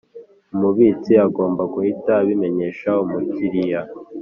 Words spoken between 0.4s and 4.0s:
Umubitsi agomba guhita abimenyesha Umukiriya